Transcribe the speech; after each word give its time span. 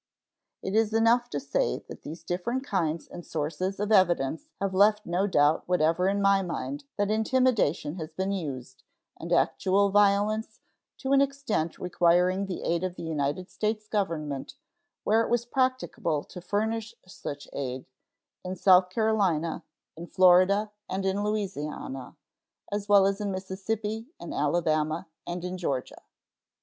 It 0.63 0.73
is 0.73 0.95
enough 0.95 1.29
to 1.29 1.39
say 1.39 1.77
that 1.87 2.01
these 2.01 2.23
different 2.23 2.63
kinds 2.63 3.07
and 3.07 3.23
sources 3.23 3.79
of 3.79 3.91
evidence 3.91 4.47
have 4.59 4.73
left 4.73 5.05
no 5.05 5.27
doubt 5.27 5.67
whatever 5.67 6.07
in 6.09 6.23
my 6.23 6.41
mind 6.41 6.85
that 6.97 7.11
intimidation 7.11 7.97
has 7.97 8.11
been 8.11 8.31
used, 8.31 8.81
and 9.19 9.31
actual 9.31 9.91
violence, 9.91 10.59
to 10.97 11.11
an 11.13 11.21
extent 11.21 11.77
requiring 11.77 12.47
the 12.47 12.63
aid 12.63 12.83
of 12.83 12.95
the 12.95 13.03
United 13.03 13.51
States 13.51 13.87
Government, 13.87 14.55
where 15.03 15.21
it 15.21 15.29
was 15.29 15.45
practicable 15.45 16.23
to 16.23 16.41
furnish 16.41 16.95
such 17.05 17.47
aid, 17.53 17.85
in 18.43 18.55
South 18.55 18.89
Carolina, 18.89 19.63
in 19.95 20.07
Florida, 20.07 20.71
and 20.89 21.05
in 21.05 21.23
Louisiana, 21.23 22.15
as 22.71 22.89
well 22.89 23.05
as 23.05 23.21
in 23.21 23.29
Mississippi, 23.31 24.07
in 24.19 24.33
Alabama, 24.33 25.05
and 25.27 25.45
in 25.45 25.59
Georgia. 25.59 26.01